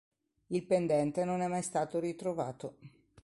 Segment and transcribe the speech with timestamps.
[0.47, 2.79] Il pendente non è mai stato ritrovato.